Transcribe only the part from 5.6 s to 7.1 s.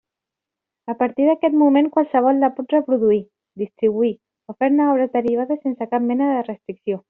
sense cap mena de restricció.